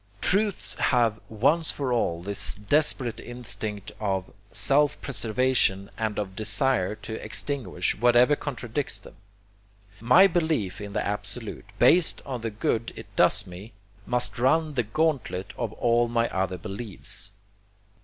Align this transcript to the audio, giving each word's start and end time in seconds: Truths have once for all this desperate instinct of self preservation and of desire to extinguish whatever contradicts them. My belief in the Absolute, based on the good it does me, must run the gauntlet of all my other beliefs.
Truths 0.19 0.73
have 0.79 1.19
once 1.29 1.69
for 1.69 1.93
all 1.93 2.23
this 2.23 2.55
desperate 2.55 3.19
instinct 3.19 3.91
of 3.99 4.33
self 4.51 4.99
preservation 4.99 5.91
and 5.95 6.17
of 6.17 6.35
desire 6.35 6.95
to 6.95 7.23
extinguish 7.23 7.95
whatever 7.95 8.35
contradicts 8.35 8.97
them. 8.97 9.15
My 9.99 10.25
belief 10.25 10.81
in 10.81 10.93
the 10.93 11.05
Absolute, 11.05 11.65
based 11.77 12.23
on 12.25 12.41
the 12.41 12.49
good 12.49 12.91
it 12.95 13.15
does 13.15 13.45
me, 13.45 13.73
must 14.07 14.39
run 14.39 14.73
the 14.73 14.81
gauntlet 14.81 15.53
of 15.55 15.71
all 15.73 16.07
my 16.07 16.27
other 16.29 16.57
beliefs. 16.57 17.29